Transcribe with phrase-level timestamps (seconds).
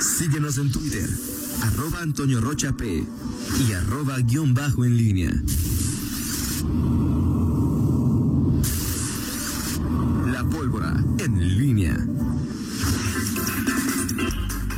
[0.00, 1.08] Síguenos en Twitter,
[1.62, 3.04] arroba Antonio Rocha P
[3.68, 5.30] y arroba guion bajo en línea.
[10.32, 11.96] La pólvora en línea.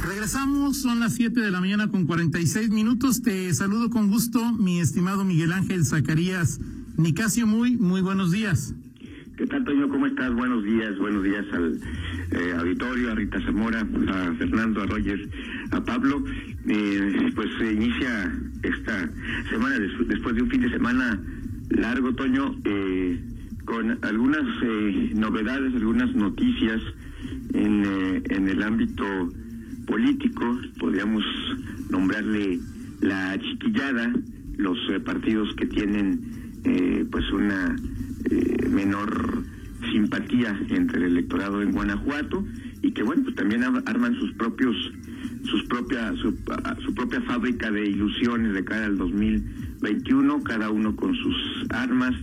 [0.07, 3.21] Regresamos, son las 7 de la mañana con 46 minutos.
[3.21, 6.61] Te saludo con gusto, mi estimado Miguel Ángel Zacarías
[6.97, 7.47] Nicasio.
[7.47, 8.73] Muy, muy buenos días.
[9.41, 9.89] ¿Qué tal, Toño?
[9.89, 10.35] ¿Cómo estás?
[10.35, 11.81] Buenos días, buenos días al
[12.33, 15.19] eh, auditorio, a Rita Zamora, a Fernando, a Roger,
[15.71, 16.23] a Pablo.
[16.69, 19.11] Eh, pues se inicia esta
[19.49, 21.19] semana, después de un fin de semana
[21.71, 23.19] largo, Toño, eh,
[23.65, 24.45] con algunas
[25.15, 26.83] novedades, algunas noticias
[27.55, 29.07] en, en el ámbito
[29.87, 31.25] político, podríamos
[31.89, 32.61] nombrarle
[33.01, 34.13] la chiquillada,
[34.59, 37.75] los partidos que tienen pues una
[38.71, 39.45] menor
[39.93, 42.45] simpatía entre el electorado en Guanajuato
[42.83, 44.77] y que bueno pues también arman sus propios
[45.45, 46.37] sus propias su,
[46.85, 52.15] su, propia fábrica de ilusiones de cara al 2021 cada uno con sus armas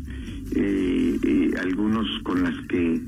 [0.55, 3.01] eh, eh, algunos con las que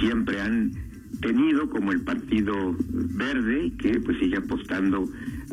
[0.00, 0.72] siempre han
[1.20, 5.04] tenido como el partido verde que pues sigue apostando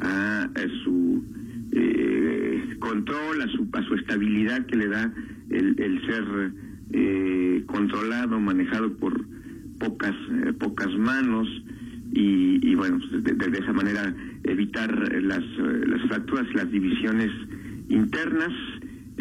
[0.01, 0.47] a,
[0.83, 1.23] su
[1.71, 5.13] eh, control a su a su estabilidad que le da
[5.49, 6.53] el, el ser
[6.93, 9.25] eh, controlado, manejado por
[9.79, 11.47] pocas eh, pocas manos
[12.13, 14.89] y, bueno, pues, de, esa manera evitar
[15.21, 17.29] las, eh, las fracturas, las divisiones
[17.89, 18.49] internas.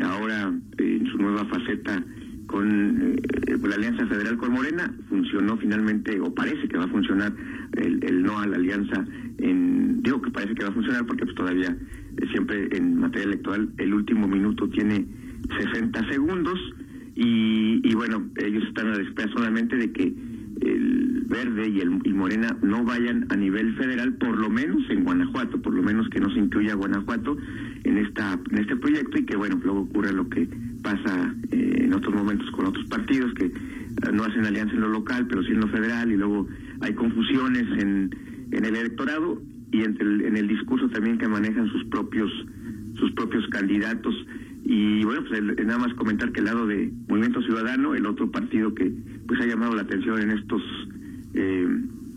[0.03, 2.03] Ahora, en su nueva faceta
[2.47, 7.33] con la Alianza Federal con Morena, funcionó finalmente, o parece que va a funcionar
[7.77, 9.05] el, el no a la alianza.
[9.39, 11.77] En, digo que parece que va a funcionar porque pues todavía
[12.31, 15.05] siempre en materia electoral el último minuto tiene
[15.73, 16.59] 60 segundos
[17.19, 20.15] y, bueno, ellos están a la espera solamente de que
[20.61, 25.05] el Verde y el y Morena no vayan a nivel federal, por lo menos en
[25.05, 27.37] Guanajuato, por lo menos que no se incluya Guanajuato
[27.85, 30.49] en esta en este proyecto y que bueno, luego ocurra lo que
[30.83, 33.53] pasa eh, en otros momentos con otros partidos que eh,
[34.13, 36.47] no hacen alianza en lo local, pero sí en lo federal y luego
[36.81, 38.15] hay confusiones en,
[38.53, 42.31] en el electorado y entre en el discurso también que manejan sus propios
[42.99, 44.15] sus propios candidatos
[44.69, 48.75] y bueno, pues nada más comentar que el lado de Movimiento Ciudadano, el otro partido
[48.75, 48.93] que
[49.29, 50.61] pues ha llamado la atención en estos
[51.35, 51.69] eh,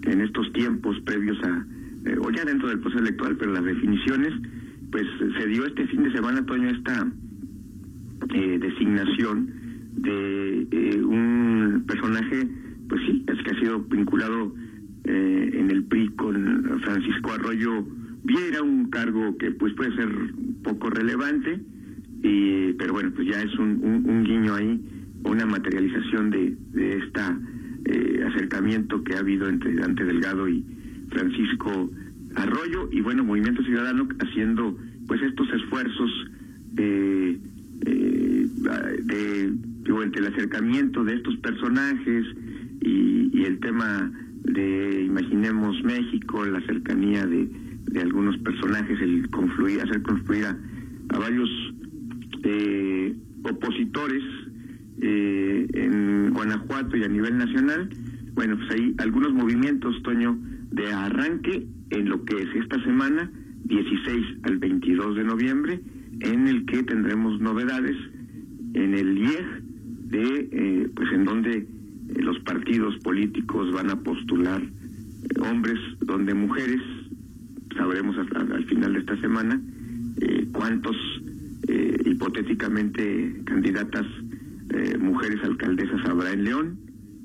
[0.03, 1.63] en estos tiempos previos a
[2.05, 4.33] eh, o ya dentro del proceso electoral, pero las definiciones,
[4.91, 5.05] pues
[5.37, 7.07] se dio este fin de semana, Toño, esta
[8.33, 9.53] eh, designación
[9.97, 12.47] de un personaje,
[12.87, 14.55] pues sí, es que ha sido vinculado
[15.03, 17.85] en el PRI con Francisco Arroyo
[18.23, 20.09] Viera, un cargo que pues puede ser
[20.63, 21.59] poco relevante,
[22.21, 24.79] y, pero bueno, pues ya es un, un, guiño ahí,
[25.23, 27.21] una materialización de, de este
[28.25, 30.63] acercamiento que ha habido entre Dante Delgado y
[31.09, 31.89] Francisco
[32.35, 34.77] Arroyo y bueno, Movimiento Ciudadano haciendo
[35.07, 36.11] pues estos esfuerzos
[36.73, 37.39] de,
[37.85, 38.47] eh,
[39.03, 39.53] de
[40.03, 42.25] entre el acercamiento de estos personajes
[42.81, 44.11] y, y, el tema
[44.43, 47.49] de Imaginemos México, la cercanía de,
[47.91, 50.57] de algunos personajes, el confluir, hacer confluir a,
[51.09, 51.49] a varios
[52.43, 54.23] eh, opositores
[55.01, 57.89] eh, en Guanajuato y a nivel nacional.
[58.33, 60.37] Bueno, pues hay algunos movimientos, Toño,
[60.71, 63.31] de arranque en lo que es esta semana,
[63.63, 65.79] 16 al 22 de noviembre,
[66.19, 67.95] en el que tendremos novedades
[68.73, 69.63] en el IEG,
[70.09, 71.65] de, eh, pues en donde eh,
[72.21, 74.61] los partidos políticos van a postular
[75.49, 76.81] hombres, donde mujeres,
[77.75, 79.61] sabremos al, final de esta semana
[80.51, 80.95] cuántos
[81.69, 84.05] eh, hipotéticamente candidatas
[84.69, 86.79] eh, mujeres alcaldesas habrá en León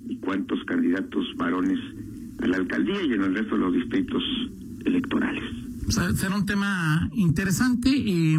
[0.09, 1.79] y cuántos candidatos varones
[2.41, 4.23] a la alcaldía y en el resto de los distritos
[4.85, 5.45] electorales.
[5.89, 7.91] será un tema interesante.
[7.91, 8.37] y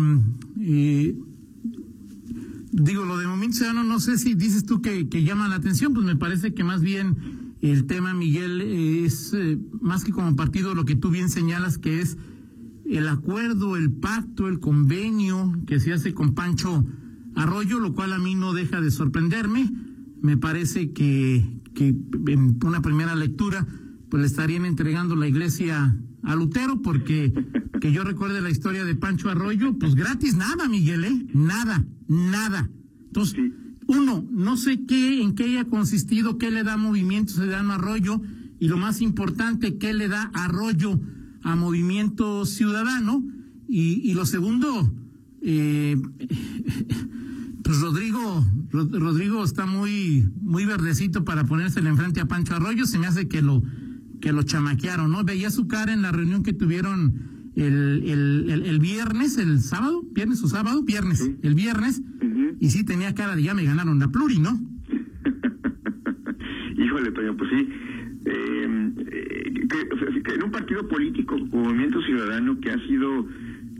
[2.84, 6.06] digo, lo de Movimiento Ciudadano, no sé si dices tú que, llama la atención, pues
[6.06, 10.86] me parece que más bien el tema, Miguel, es eh, más que como partido lo
[10.86, 12.18] que tú bien señalas, que es
[12.90, 16.86] el acuerdo, el pacto, el convenio que se hace con Pancho
[17.36, 19.72] Arroyo, lo cual a mí no deja de sorprenderme.
[20.22, 21.46] Me parece que,
[21.78, 23.68] en una primera lectura
[24.10, 27.34] pues le estarían entregando la iglesia a Lutero porque
[27.82, 31.26] que yo recuerde la historia de Pancho Arroyo, pues gratis nada, Miguel, ¿eh?
[31.34, 32.70] Nada, nada.
[33.08, 33.52] Entonces,
[33.88, 38.22] uno, no sé qué, en qué haya consistido, qué le da movimiento Ciudadano Arroyo
[38.60, 41.00] y lo más importante, qué le da Arroyo
[41.46, 43.24] a Movimiento Ciudadano.
[43.70, 44.92] Y, y lo segundo,
[45.42, 45.96] eh,
[47.64, 52.86] pues Rodrigo, Rodrigo está muy, muy verdecito para ponérsele enfrente a Pancho Arroyo.
[52.86, 53.64] Se me hace que lo,
[54.22, 55.24] que lo chamaquearon, ¿no?
[55.24, 60.44] Veía su cara en la reunión que tuvieron el, el, el, viernes, el sábado, viernes
[60.44, 62.02] o sábado, viernes, el viernes,
[62.60, 64.60] y sí tenía cara de ya me ganaron la pluri, ¿no?
[66.78, 67.70] Híjole, Toño, pues sí.
[68.26, 69.54] Eh, eh,
[70.24, 73.28] que, en un partido político Movimiento Ciudadano que ha sido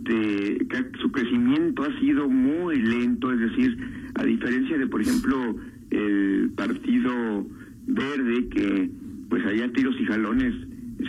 [0.04, 3.78] de, que su crecimiento ha sido muy lento, es decir,
[4.16, 5.56] a diferencia de, por ejemplo,
[5.90, 7.48] el Partido
[7.88, 8.90] Verde, que
[9.30, 10.54] pues allá tiros y jalones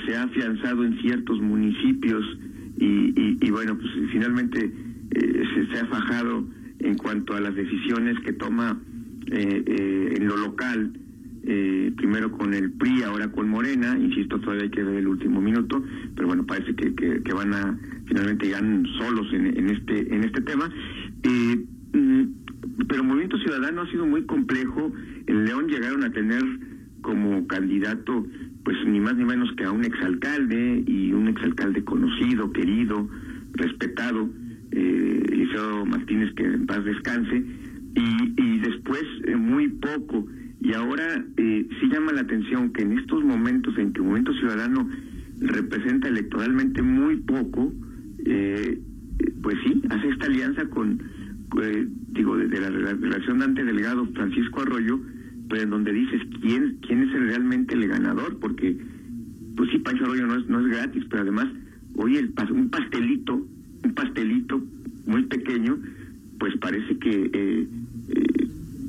[0.06, 2.24] se ha afianzado en ciertos municipios
[2.78, 4.70] y, y, bueno, pues finalmente
[5.10, 5.42] eh,
[5.72, 6.46] se, ha fajado
[6.80, 8.78] en cuanto a las decisiones que toma
[9.30, 10.92] eh, eh, en lo local,
[11.96, 15.82] primero con el PRI, ahora con Morena, insisto, todavía hay que ver el último minuto,
[16.14, 18.64] pero bueno, parece que, que, van a finalmente llegar
[18.98, 20.68] solos en, en, este en este tema.
[21.92, 22.22] Mm,
[22.88, 24.92] pero Movimiento Ciudadano ha sido muy complejo.
[25.26, 26.42] En León llegaron a tener
[27.00, 28.26] como candidato
[28.66, 33.08] pues ni más ni menos que a un exalcalde y un exalcalde conocido, querido,
[33.52, 34.28] respetado,
[34.72, 37.44] eh, Eliseo Martínez, que en paz descanse,
[37.94, 40.26] y, y después eh, muy poco.
[40.66, 44.32] Y ahora eh, sí llama la atención que en estos momentos en que el Movimiento
[44.32, 44.88] Ciudadano
[45.38, 47.72] representa electoralmente muy poco,
[48.24, 48.80] eh,
[49.44, 51.00] pues sí, hace esta alianza con,
[52.08, 54.98] digo, de la relación Dante Delgado, Francisco Arroyo,
[55.48, 58.76] pero en donde dices quién quién es realmente el ganador, porque
[59.56, 61.46] pues sí, Pancho Arroyo no es, no es gratis, pero además,
[61.94, 63.46] oye, el, un pastelito,
[63.84, 64.60] un pastelito
[65.06, 65.78] muy pequeño,
[66.40, 67.68] pues parece que eh, eh,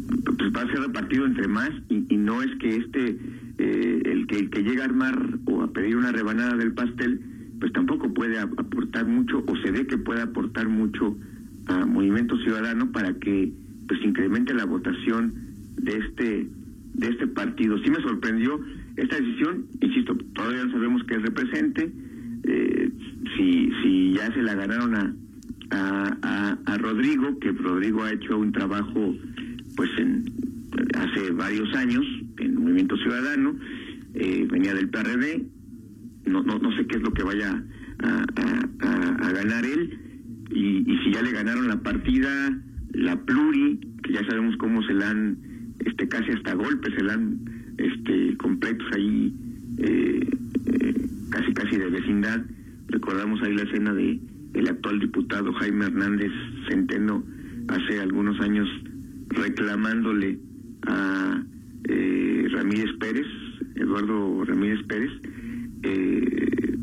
[0.07, 3.17] pues va a ser repartido entre más y, no es que este,
[3.57, 7.21] eh, el, que, el que llega a armar o a pedir una rebanada del pastel,
[7.59, 11.17] pues tampoco puede aportar mucho o se ve que puede aportar mucho
[11.67, 13.51] a Movimiento Ciudadano para que
[13.87, 15.33] pues incremente la votación
[15.77, 16.47] de este
[16.93, 17.77] de este partido.
[17.83, 18.59] Sí me sorprendió
[18.95, 21.91] esta decisión, insisto, todavía no sabemos qué represente,
[22.43, 22.89] eh,
[23.35, 25.13] si, si ya se la ganaron a,
[25.69, 29.15] a, a, Rodrigo, que Rodrigo ha hecho un trabajo
[29.77, 30.25] pues en
[30.95, 32.05] hace varios años
[32.39, 33.55] en Movimiento Ciudadano,
[34.15, 35.45] eh, venía del PRD,
[36.25, 37.63] no, no, no sé qué es lo que vaya
[37.99, 38.25] a,
[39.21, 39.97] a ganar él,
[40.51, 42.29] y, y si ya le ganaron la partida,
[42.91, 45.37] la pluri, que ya sabemos cómo se la han
[45.79, 47.37] este casi hasta golpes se dan
[47.77, 49.33] este completos ahí
[49.77, 50.29] eh,
[50.65, 52.43] eh, casi casi de vecindad.
[52.87, 54.19] Recordamos ahí la escena de
[54.53, 56.31] el actual diputado Jaime Hernández
[56.67, 57.23] Centeno
[57.67, 58.67] hace algunos años
[59.29, 60.39] reclamándole
[60.87, 61.43] a
[61.89, 63.27] eh, Ramírez Pérez
[63.75, 65.11] Eduardo Ramírez Pérez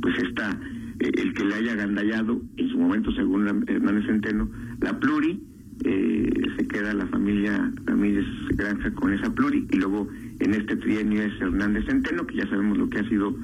[0.01, 0.59] pues está
[0.99, 4.49] el que le haya agandallado en su momento según Hernández Centeno
[4.81, 5.41] la pluri
[5.83, 10.09] eh, se queda la familia Ramírez Granja con esa pluri y luego
[10.39, 13.37] en este trienio es Hernández Centeno, que ya sabemos lo que ha sido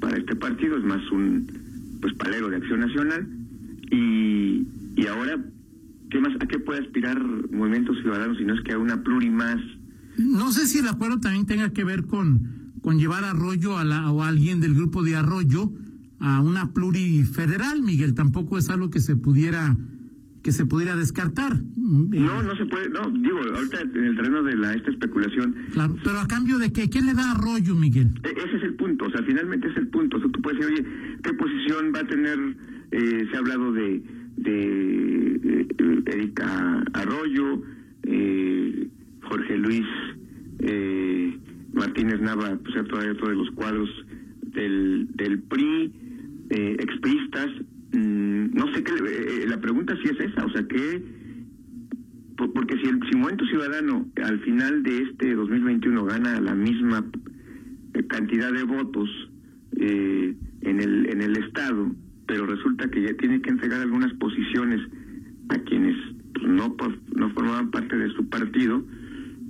[0.00, 1.46] para este partido, es más un
[2.00, 3.26] pues palero de acción nacional
[3.90, 4.66] y,
[4.96, 5.38] y ahora
[6.10, 7.20] ¿qué más a qué puede aspirar
[7.50, 9.58] Movimiento Ciudadano si no es que a una pluri más?
[10.18, 12.56] No sé si el acuerdo también tenga que ver con
[12.86, 15.72] con llevar Arroyo a la, o a alguien del grupo de Arroyo
[16.20, 19.76] a una pluri federal, Miguel, tampoco es algo que se pudiera
[20.44, 21.60] que se pudiera descartar.
[21.76, 25.56] No, no se puede, no, digo, ahorita en el terreno de la esta especulación.
[25.72, 28.14] Claro, pero a cambio de qué, ¿qué le da arroyo, Miguel?
[28.22, 30.18] E, ese es el punto, o sea, finalmente es el punto.
[30.18, 32.38] O sea, tú puedes decir, oye, ¿qué posición va a tener?
[32.92, 34.00] Eh, se ha hablado de,
[34.36, 35.66] de,
[36.06, 37.62] Erika Arroyo,
[38.04, 38.88] eh,
[39.22, 39.86] Jorge Luis
[40.60, 41.38] eh,
[41.72, 43.88] Martínez Nava, pues todavía todos los cuadros
[44.42, 45.92] del, del PRI,
[46.50, 47.50] eh, expristas,
[47.96, 51.02] Mm, no sé qué, eh, eh, la pregunta sí es esa, o sea, que,
[52.36, 57.04] porque si el si Movimiento Ciudadano al final de este 2021 gana la misma
[57.94, 59.08] eh, cantidad de votos
[59.78, 61.90] en, el, en el Estado,
[62.26, 64.80] pero resulta que ya tiene que entregar algunas posiciones
[65.48, 65.96] a quienes
[66.42, 66.76] no,
[67.14, 68.84] no formaban parte de su partido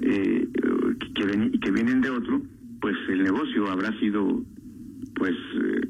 [0.00, 0.48] que,
[1.14, 2.42] que, y que vienen de otro,
[2.80, 4.44] pues el negocio habrá sido
[5.14, 5.88] pues eh,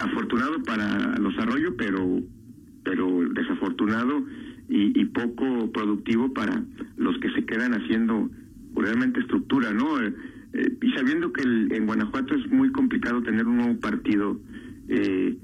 [0.00, 2.22] afortunado para los arroyos, pero,
[2.84, 4.24] pero desafortunado
[4.68, 6.62] y, poco productivo para
[6.96, 8.28] los que se quedan haciendo
[8.74, 10.00] realmente estructura, ¿no?
[10.00, 10.12] Eh,
[10.52, 14.40] eh, y sabiendo que en Guanajuato es muy complicado tener un nuevo partido
[14.88, 15.36] eh,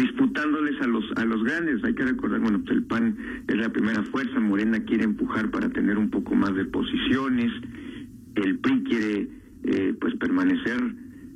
[0.00, 3.16] disputándoles a los a los grandes, hay que recordar, bueno, pues el PAN
[3.46, 7.52] es la primera fuerza, Morena quiere empujar para tener un poco más de posiciones,
[8.36, 9.28] el PRI quiere
[10.00, 10.80] pues permanecer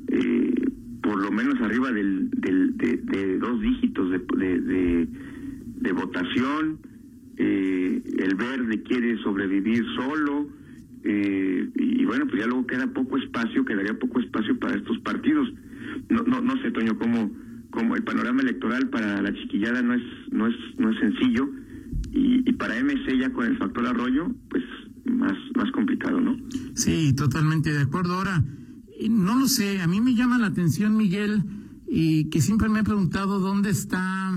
[0.09, 0.54] eh,
[1.02, 6.78] por lo menos arriba del, del de, dos dígitos de, votación.
[7.37, 10.49] Eh, el verde quiere sobrevivir solo.
[11.04, 15.52] eh, y bueno, pues ya luego queda poco espacio, quedaría poco espacio para estos partidos.
[16.09, 17.30] No, no, no sé, Toño, cómo,
[17.75, 21.50] cómo el panorama electoral para la chiquillada no es, no es, no es sencillo
[22.12, 24.62] y, y para MC ya con el factor arroyo, pues
[25.04, 26.37] más, más complicado, ¿no?
[26.75, 28.14] Sí, totalmente de acuerdo.
[28.14, 28.45] Ahora,
[28.99, 31.43] eh, no lo sé, a mí me llama la atención, Miguel,
[31.88, 34.33] y que siempre me he preguntado dónde está,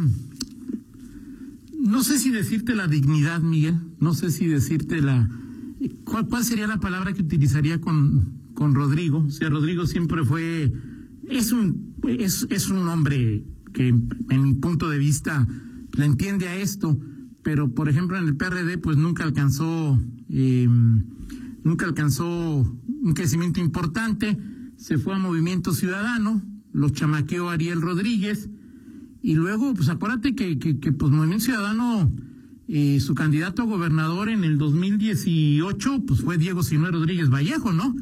[1.79, 5.29] no sé si decirte la dignidad, Miguel, no sé si decirte la,
[6.06, 9.20] ¿cuál, cuál sería la palabra que utilizaría con, con Rodrigo?
[9.20, 10.74] O sea, Rodrigo siempre fue,
[11.29, 15.48] es un, es, es un hombre que en mi punto de vista
[15.98, 17.00] le entiende a esto,
[17.44, 20.00] pero por ejemplo en el PRD pues nunca alcanzó,
[20.30, 20.68] eh,
[21.63, 24.38] nunca alcanzó un crecimiento importante,
[24.77, 26.42] se fue a Movimiento Ciudadano,
[26.74, 28.50] lo chamaqueó Ariel Rodríguez,
[29.22, 30.56] y luego, pues acuérdate que
[30.94, 32.12] pues Movimiento Ciudadano,
[32.70, 37.96] eh, su candidato a gobernador en el 2018, pues fue Diego Sinue Rodríguez Vallejo, ¿no?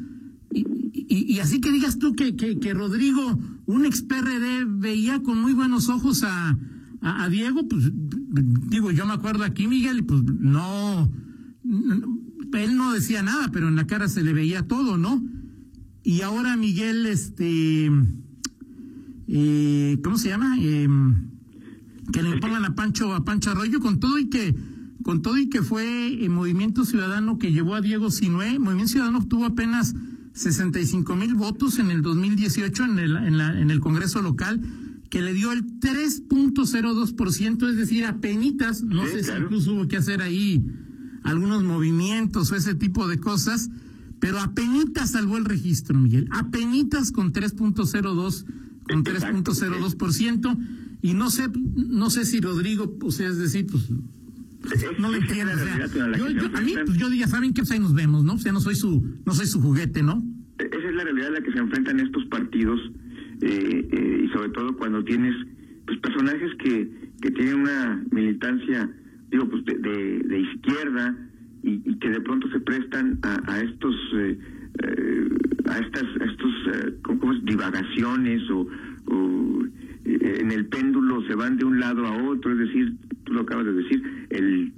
[1.08, 5.52] Y, así que digas tú que, que, que Rodrigo, un ex PRD, veía con muy
[5.52, 6.58] buenos ojos a,
[7.00, 11.10] a, Diego, pues digo, yo me acuerdo aquí, Miguel, y pues no,
[12.52, 15.22] él no decía nada, pero en la cara se le veía todo, ¿no?
[16.02, 17.90] Y ahora Miguel, este,
[19.28, 20.56] eh, ¿cómo se llama?
[20.58, 20.88] Eh,
[22.12, 24.54] que le pongan a Pancho, a Pancho Arroyo con todo y que,
[25.02, 29.18] con todo y que fue el Movimiento Ciudadano que llevó a Diego Sinué, Movimiento Ciudadano
[29.18, 29.94] obtuvo apenas
[30.36, 34.60] 65 mil votos en el 2018 en el, en, la, en el Congreso local,
[35.10, 39.38] que le dio el 3.02%, es decir, a penitas, no Sí, sé claro.
[39.38, 40.64] si incluso hubo que hacer ahí
[41.22, 43.70] algunos movimientos o ese tipo de cosas,
[44.20, 48.44] pero apenas salvó el registro, Miguel, apenas con 3.02
[48.88, 50.58] con Exacto, 3.02%
[51.02, 53.84] y no sé no sé si Rodrigo, o sea, es decir, pues
[54.72, 57.62] Es- no entiendo, la o sea, yo, yo- a mí pues yo diría, ¿saben qué?
[57.62, 58.34] Pues ahí nos vemos, ¿no?
[58.34, 60.24] O sea, no soy su no soy su juguete, ¿no?
[60.96, 62.80] La realidad a la que se enfrentan estos partidos
[63.42, 65.34] eh, eh, y sobre todo cuando tienes
[65.84, 68.90] pues personajes que, que tienen una militancia
[69.30, 71.14] digo pues de, de, izquierda
[71.62, 74.38] y, que de pronto se prestan a, a estos eh,
[75.66, 76.52] a estas estos
[77.02, 77.44] ¿cómo- es?
[77.44, 78.66] divagaciones o,
[79.06, 79.64] o,
[80.06, 83.66] en el péndulo se van de un lado a otro es decir tú lo acabas
[83.66, 84.72] de decir el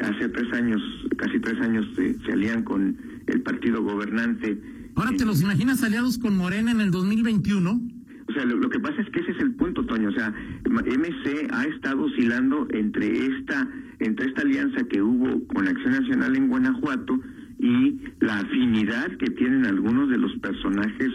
[0.00, 0.80] hace tres años
[1.16, 4.58] casi tres años se, se alían con el partido gobernante
[5.00, 7.80] Ahora te los imaginas aliados con Morena en el 2021.
[8.28, 10.08] o sea, lo, lo que pasa es que ese es el punto, Toño.
[10.08, 10.30] O sea,
[10.68, 13.66] MC ha estado oscilando entre esta,
[13.98, 17.18] entre esta alianza que hubo con Acción Nacional en Guanajuato
[17.58, 21.10] y la afinidad que tienen algunos de los personajes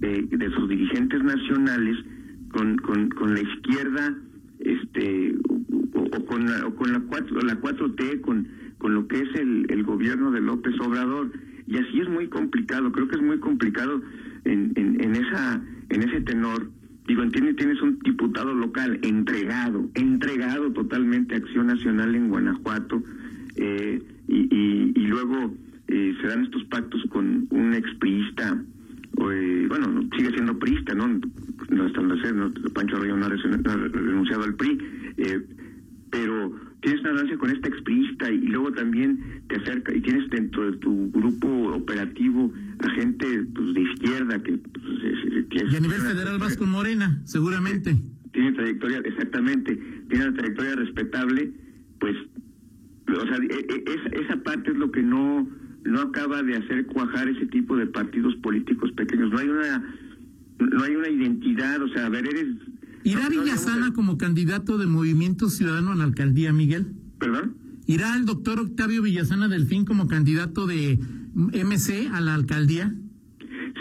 [0.00, 1.98] de, de sus dirigentes nacionales
[2.52, 4.16] con, con, con la izquierda,
[4.58, 5.36] este,
[5.94, 8.48] o, o con la, o con la 4, la 4T, con,
[8.78, 11.30] con lo que es el, el gobierno de López Obrador.
[11.70, 14.02] Y así es muy complicado, creo que es muy complicado
[14.44, 16.68] en, en, en esa en ese tenor.
[17.06, 23.02] Digo, entiende, tienes un diputado local entregado, entregado totalmente a Acción Nacional en Guanajuato,
[23.56, 25.54] eh, y, y, y luego
[25.88, 28.60] eh, se dan estos pactos con un expriista,
[29.30, 31.08] eh, bueno, no, sigue siendo priista, ¿no?
[31.68, 32.50] No en ser, ¿no?
[32.74, 34.78] Pancho Arroyo no no ha renunciado al PRI,
[35.18, 35.46] eh,
[36.10, 40.70] pero tienes una alianza con esta expriista y luego también te acerca y tienes dentro
[40.70, 45.76] de tu grupo operativo a gente pues, de izquierda que, pues, es- es- es- Y
[45.76, 47.96] a nivel federal vas con Morena, seguramente.
[48.32, 49.74] tiene trayectoria, exactamente,
[50.08, 51.52] tiene una trayectoria respetable,
[51.98, 52.16] pues,
[53.08, 55.48] o sea, e- e- esa, esa parte es lo que no
[55.82, 59.30] no acaba de hacer cuajar ese tipo de partidos políticos pequeños.
[59.32, 59.82] No hay una
[60.60, 62.48] no hay una identidad, o sea, a ver, eres
[63.04, 66.92] ¿Irá no- no Villasana como candidato de Movimiento Ciudadano a la alcaldía, Miguel?
[67.18, 67.56] ¿Perdón?
[67.86, 70.98] ¿Irá el doctor Octavio Villasana Delfín como candidato de
[71.34, 72.94] MC a la alcaldía?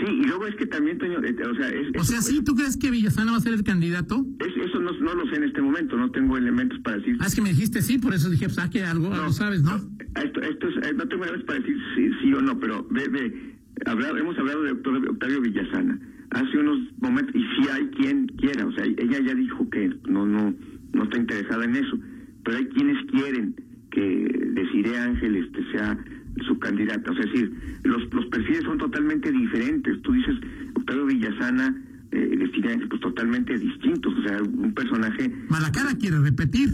[0.01, 2.41] Sí, y luego es que también, Toño, eh, o sea, es, O sea, ¿sí?
[2.43, 4.25] ¿Tú crees que Villasana va a ser el candidato?
[4.39, 7.25] es- eso no, no lo sé en este momento, no tengo elementos para decir Ah,
[7.27, 9.75] es que me dijiste sí, por eso dije, pues, ah, que algo, algo sabes, ¿no?
[10.15, 13.07] Esto, esto es- eh, no tengo elementos para decir sí, sí o no, pero ve,
[13.09, 15.99] ve, habla- hemos hablado de Octavio, Villasana.
[16.31, 20.25] Hace unos momentos, y si hay quien quiera, o sea, ella ya dijo que no,
[20.27, 20.53] no,
[20.93, 21.97] no está interesada en eso,
[22.43, 23.55] pero hay quienes quieren
[23.91, 25.97] que Desiree Ángel este, sea
[26.45, 27.51] su candidata, o sea, es decir,
[27.83, 30.35] los, los perfiles son totalmente diferentes, tú dices
[30.75, 31.75] Octavio Villasana,
[32.11, 36.69] eh, Desiree Ángel, pues totalmente distintos, o sea, un personaje Malacara quiere repetir.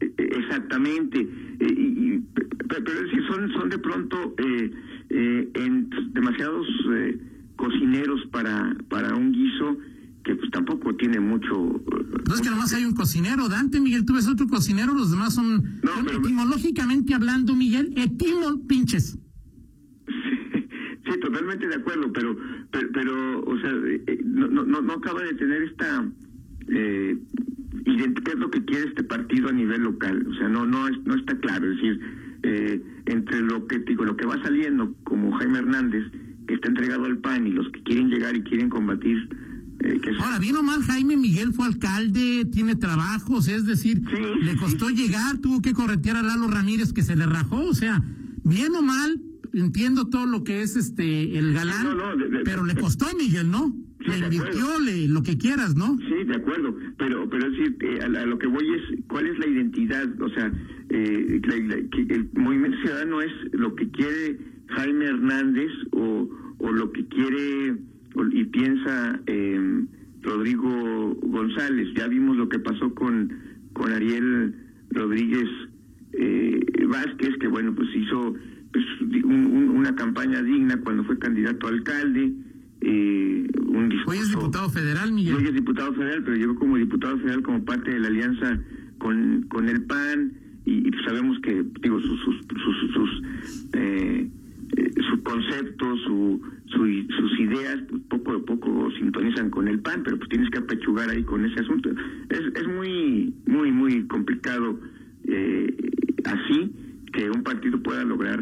[0.00, 1.20] eh, Exactamente,
[1.60, 4.70] Eh, y, y- pe- pe- pero es decir, son, son de pronto eh,
[5.10, 7.18] eh, en demasiados eh,
[7.56, 9.78] cocineros para, para un guiso
[10.24, 11.80] que pues tampoco tiene mucho...
[12.28, 15.34] No es que nomás hay un cocinero, Dante, Miguel, tú ves otro cocinero, los demás
[15.34, 19.18] son, No, son pero- etimológicamente hablando, Miguel, etimo pinches.
[21.10, 22.36] Sí, totalmente de acuerdo, pero,
[22.70, 26.06] pero, pero, o sea, eh, no, no, no no acaba de tener esta
[26.68, 27.16] eh,
[27.86, 30.86] ident- qué es lo que quiere este partido a nivel local, o sea, no no
[30.90, 32.00] no está claro, es decir,
[32.42, 36.04] eh, entre lo que digo, lo que va saliendo como Jaime Hernández
[36.46, 39.28] que está entregado al PAN y los que quieren llegar y quieren combatir,
[39.80, 44.00] eh, que es- Ahora, bien o mal, Jaime Miguel fue alcalde, tiene trabajos, es decir,
[44.08, 47.74] Sí, le costó llegar, tuvo que corretear a Lalo Ramírez que se le rajó, o
[47.74, 48.02] sea,
[48.44, 49.20] bien o mal,
[49.52, 53.06] entiendo todo lo que es este el galán, No, no, de- de- pero le costó
[53.06, 53.76] a Miguel, ¿no?
[54.12, 55.96] Sí, lo que quieras, ¿no?
[55.98, 59.46] Sí, de acuerdo, pero pero decir, eh, a, lo que voy es cuál es la
[59.46, 60.52] identidad, o sea,
[60.90, 61.40] eh,
[62.08, 64.38] el movimiento ciudadano es lo que quiere
[64.68, 67.76] Jaime Hernández o, o lo que quiere
[68.14, 69.84] o- y piensa eh,
[70.22, 71.88] Rodrigo González.
[71.96, 73.32] Ya vimos lo que pasó con
[73.72, 74.54] con Ariel
[74.90, 75.48] Rodríguez
[76.12, 78.34] eh, Vázquez, que bueno, pues hizo
[78.72, 78.84] pues,
[79.24, 82.32] un- una campaña digna cuando fue candidato a alcalde.
[82.90, 85.34] Eh, un discurso, Hoy es diputado federal, Miguel.
[85.36, 88.58] hoy es diputado federal, pero llegó como diputado federal como parte de la alianza
[88.98, 90.32] con, con el PAN
[90.64, 93.22] y, y sabemos que, digo, sus, sus, sus, sus,
[93.74, 94.26] eh,
[94.76, 100.02] eh, su concepto, su, su- sus ideas, pues, poco a poco sintonizan con el PAN,
[100.04, 101.90] pero pues tienes que apechugar ahí con ese asunto.
[102.30, 104.78] Es, es muy, muy, muy complicado
[105.24, 105.74] eh,
[106.24, 106.70] así
[107.18, 108.40] que un partido pueda lograr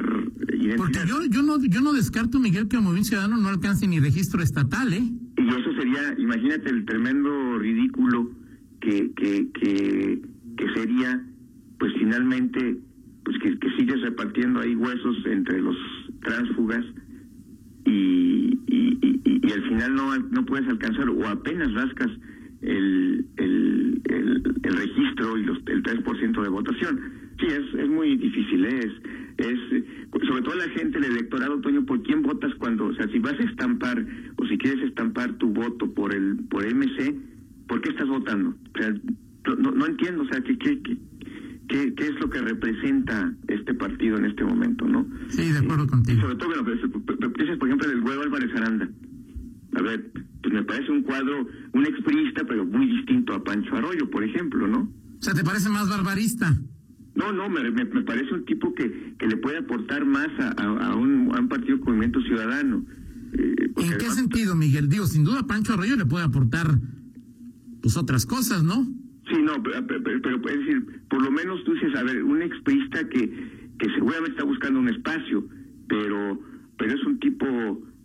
[0.52, 0.76] identidad.
[0.76, 4.00] Porque yo, yo no yo no descarto, Miguel, que el Movimiento Ciudadano no alcance ni
[4.00, 5.02] registro estatal, ¿eh?
[5.38, 8.30] Y eso sería, imagínate el tremendo ridículo
[8.80, 10.20] que, que, que,
[10.58, 11.24] que sería,
[11.78, 12.76] pues finalmente,
[13.24, 15.76] pues que, que sigues repartiendo ahí huesos entre los
[16.20, 16.84] tránsfugas
[17.86, 22.10] y, y, y, y al final no, no puedes alcanzar o apenas rascas
[22.60, 27.25] el, el, el, el registro y los, el 3% de votación.
[27.38, 28.78] Sí, es, es muy difícil, ¿eh?
[28.78, 29.58] es, es
[30.26, 33.34] sobre todo la gente, el electorado, Toño, ¿por quién votas cuando, o sea, si vas
[33.38, 34.04] a estampar
[34.36, 37.14] o si quieres estampar tu voto por el por MC,
[37.68, 38.50] ¿por qué estás votando?
[38.74, 38.94] O sea,
[39.58, 44.16] no, no, entiendo, o sea, ¿qué, qué, qué, qué, es lo que representa este partido
[44.16, 45.06] en este momento, no?
[45.28, 46.20] Sí, de acuerdo Y contigo.
[46.22, 46.62] sobre todo, bueno,
[47.38, 48.88] dices, por ejemplo, del huevo Álvarez Aranda.
[49.74, 50.10] A ver,
[50.42, 54.66] pues me parece un cuadro, un expriista, pero muy distinto a Pancho Arroyo, por ejemplo,
[54.66, 54.88] ¿no?
[55.18, 56.56] O sea, ¿te parece más barbarista?
[57.16, 60.48] No, no, me, me, me parece un tipo que, que le puede aportar más a,
[60.62, 62.84] a, a un, a un partido con movimiento ciudadano.
[63.32, 64.88] Eh, ¿En qué además- sentido, Miguel?
[64.88, 66.66] Digo, sin duda Pancho Arroyo le puede aportar
[67.82, 68.84] pues otras cosas, ¿no?
[69.30, 72.42] Sí, no, pero, pero, pero, es decir, por lo menos tú dices, a ver, un
[72.42, 73.28] exprista que,
[73.78, 75.46] que seguramente está buscando un espacio,
[75.88, 76.40] pero,
[76.78, 77.46] pero es un tipo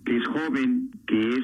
[0.05, 1.43] que es joven, que es,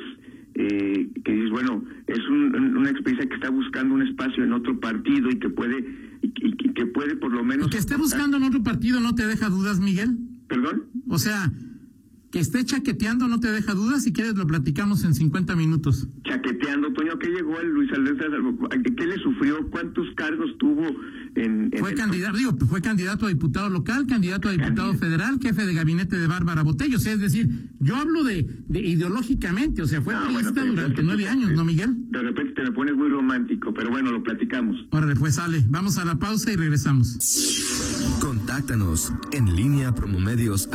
[0.55, 4.53] eh, que dices, bueno, es un, un- una exprista que está buscando un espacio en
[4.53, 5.85] otro partido y que puede,
[6.21, 7.67] y, y- que puede por lo menos...
[7.67, 10.17] Y que esté buscando en otro partido no te deja dudas, Miguel.
[10.47, 10.83] ¿Perdón?
[11.07, 11.51] O sea,
[12.31, 14.03] que esté chaqueteando no te deja dudas.
[14.03, 16.07] Si quieres, lo platicamos en 50 minutos.
[16.23, 18.25] Chaqueteando, Toño, ¿qué llegó el Luis Alberto?
[18.95, 19.67] ¿Qué le sufrió?
[19.71, 20.85] ¿Cuántos cargos tuvo
[21.43, 21.69] en...
[21.71, 24.99] en Fue el- candidato, digo, fue candidato a diputado local, candidato a diputado Candidato.
[25.05, 26.97] federal, jefe de gabinete de Bárbara Botello.
[26.97, 31.03] O sea, es decir, yo hablo de, de ideológicamente, o sea, fue bueno, pero durante
[31.03, 31.95] nueve años, ¿no, Miguel?
[32.09, 34.75] De repente te me pones muy romántico, pero bueno, lo platicamos.
[34.91, 35.63] Órale, pues sale.
[35.69, 37.17] Vamos a la pausa y regresamos.
[38.19, 40.67] Contáctanos en línea promomedios